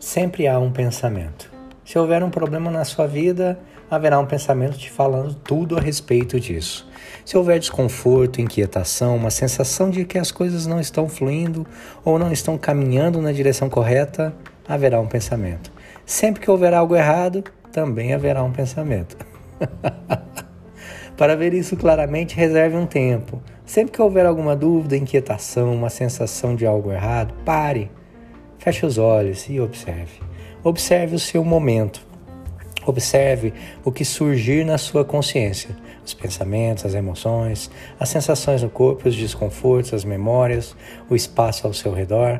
[0.00, 1.52] Sempre há um pensamento.
[1.84, 3.60] Se houver um problema na sua vida,
[3.90, 6.88] haverá um pensamento te falando tudo a respeito disso.
[7.22, 11.66] Se houver desconforto, inquietação, uma sensação de que as coisas não estão fluindo
[12.02, 14.34] ou não estão caminhando na direção correta,
[14.66, 15.70] haverá um pensamento.
[16.06, 19.18] Sempre que houver algo errado, também haverá um pensamento.
[21.14, 23.42] Para ver isso claramente, reserve um tempo.
[23.66, 27.90] Sempre que houver alguma dúvida, inquietação, uma sensação de algo errado, pare
[28.60, 30.20] Feche os olhos e observe.
[30.62, 32.06] Observe o seu momento.
[32.84, 39.08] Observe o que surgir na sua consciência, os pensamentos, as emoções, as sensações no corpo,
[39.08, 40.76] os desconfortos, as memórias,
[41.08, 42.38] o espaço ao seu redor.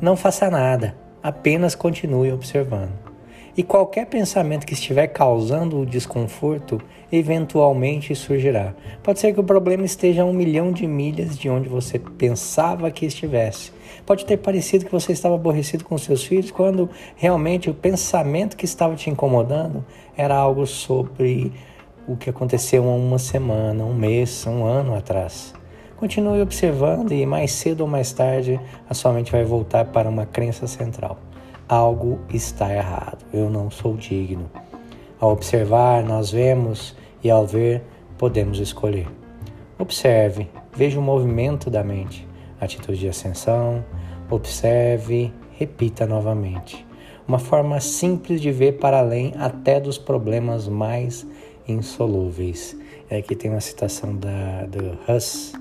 [0.00, 3.07] Não faça nada, apenas continue observando.
[3.56, 8.74] E qualquer pensamento que estiver causando o desconforto, eventualmente surgirá.
[9.02, 12.90] Pode ser que o problema esteja a um milhão de milhas de onde você pensava
[12.90, 13.72] que estivesse.
[14.06, 18.64] Pode ter parecido que você estava aborrecido com seus filhos, quando realmente o pensamento que
[18.64, 19.84] estava te incomodando
[20.16, 21.52] era algo sobre
[22.06, 25.54] o que aconteceu há uma semana, um mês, um ano atrás.
[25.96, 30.24] Continue observando e mais cedo ou mais tarde a sua mente vai voltar para uma
[30.24, 31.18] crença central
[31.68, 34.50] algo está errado, eu não sou digno.
[35.20, 37.82] Ao observar, nós vemos e ao ver,
[38.16, 39.06] podemos escolher.
[39.78, 42.26] Observe, veja o movimento da mente,
[42.60, 43.84] atitude de ascensão,
[44.30, 46.86] observe, repita novamente.
[47.26, 51.26] Uma forma simples de ver para além até dos problemas mais
[51.66, 52.76] insolúveis.
[53.10, 55.52] Aqui tem uma citação da, do Huss,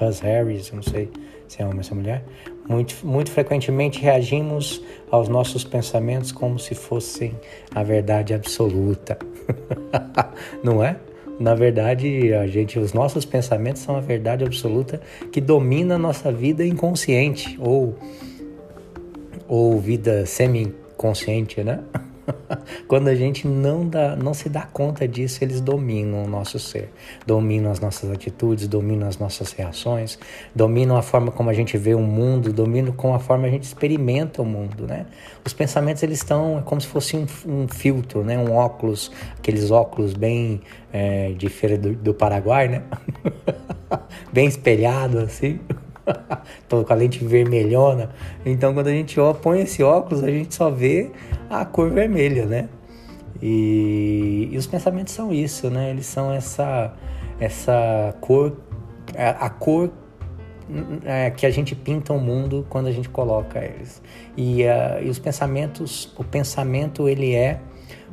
[0.00, 1.10] Huss Harris, não sei
[1.46, 2.24] se é homem ou se é mulher,
[2.68, 7.34] muito, muito frequentemente reagimos aos nossos pensamentos como se fossem
[7.74, 9.18] a verdade absoluta.
[10.62, 10.96] Não é?
[11.38, 15.00] Na verdade, a gente, os nossos pensamentos são a verdade absoluta
[15.32, 17.96] que domina a nossa vida inconsciente ou,
[19.48, 21.80] ou vida semi-consciente, né?
[22.86, 26.90] Quando a gente não, dá, não se dá conta disso, eles dominam o nosso ser,
[27.26, 30.18] dominam as nossas atitudes, dominam as nossas reações,
[30.54, 33.64] dominam a forma como a gente vê o mundo, dominam com a forma a gente
[33.64, 35.06] experimenta o mundo, né?
[35.44, 38.38] Os pensamentos eles estão é como se fosse um, um filtro, né?
[38.38, 40.60] Um óculos, aqueles óculos bem
[40.92, 42.82] é, de feira do, do Paraguai, né?
[44.32, 45.60] bem espelhado assim.
[46.68, 48.10] Tô com a lente vermelhona.
[48.44, 51.10] Então, quando a gente ó, põe esse óculos, a gente só vê
[51.48, 52.68] a cor vermelha, né?
[53.42, 55.90] E, e os pensamentos são isso, né?
[55.90, 56.92] Eles são essa,
[57.38, 58.56] essa cor,
[59.16, 59.90] a, a cor
[61.04, 64.02] é, que a gente pinta o mundo quando a gente coloca eles.
[64.36, 67.60] E, uh, e os pensamentos, o pensamento ele é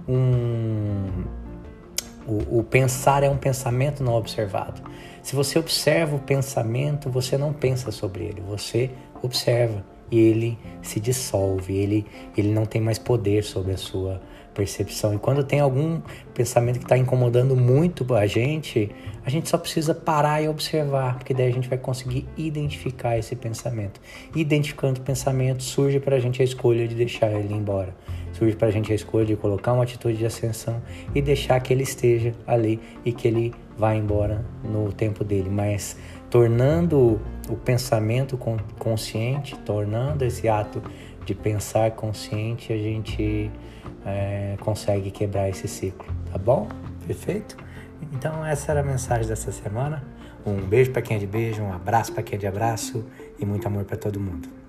[0.08, 1.24] um
[2.28, 4.82] o, o, pensar é um pensamento não observado.
[5.24, 11.00] Se você observa o pensamento, você não pensa sobre ele, você observa e ele se
[11.00, 12.06] dissolve, ele,
[12.38, 14.22] ele não tem mais poder sobre a sua
[14.54, 15.14] percepção.
[15.14, 16.02] E quando tem algum
[16.34, 18.90] pensamento que está incomodando muito a gente,
[19.24, 23.36] a gente só precisa parar e observar, porque daí a gente vai conseguir identificar esse
[23.36, 24.02] pensamento.
[24.36, 27.96] identificando o pensamento, surge para a gente a escolha de deixar ele embora.
[28.38, 30.80] Surge para a gente a escolha de colocar uma atitude de ascensão
[31.16, 35.50] e deixar que ele esteja ali e que ele vá embora no tempo dele.
[35.50, 35.98] Mas
[36.30, 38.38] tornando o pensamento
[38.78, 40.84] consciente, tornando esse ato
[41.26, 43.50] de pensar consciente, a gente
[44.06, 46.68] é, consegue quebrar esse ciclo, tá bom?
[47.08, 47.58] Perfeito?
[48.14, 50.04] Então essa era a mensagem dessa semana.
[50.46, 53.04] Um beijo para quem é de beijo, um abraço para quem é de abraço
[53.40, 54.67] e muito amor para todo mundo.